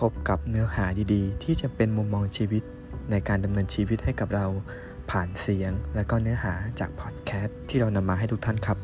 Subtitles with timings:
[0.00, 2.62] พบกับเนื้อหาดีๆ ที่จะเป็นมุมมองชีวิต
[3.10, 4.46] ในการดำเนินชีวิตให้กับเรา
[5.10, 8.78] ผ่านเสียง และก็เนื้อหาจากพอดแคสต์ที่เรานำมาให้ทุกท่านครับ